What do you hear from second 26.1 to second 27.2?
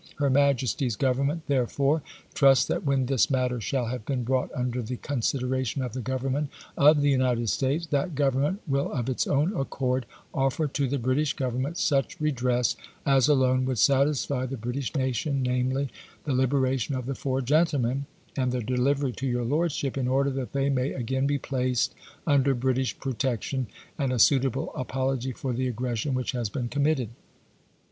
which has been committed.